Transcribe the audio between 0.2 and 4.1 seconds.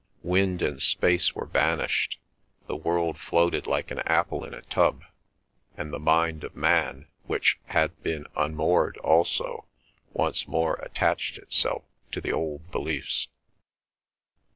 Wind and space were banished; the world floated like an